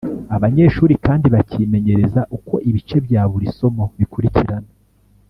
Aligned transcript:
Abanyeshuri 0.35 0.93
kandi 1.05 1.27
bakimenyereza 1.35 2.21
uko 2.37 2.55
ibice 2.69 2.97
bya 3.05 3.23
buri 3.31 3.47
somo 3.57 3.83
bikurikirana 3.97 4.69